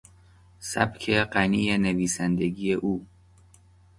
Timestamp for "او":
2.73-3.05